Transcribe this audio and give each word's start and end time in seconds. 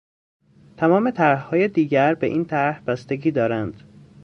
تمام 0.77 1.09
طرحهای 1.11 1.67
دیگر 1.67 2.15
به 2.15 2.27
این 2.27 2.45
طرح 2.45 2.83
بستگی 2.87 3.31
دارند. 3.31 3.83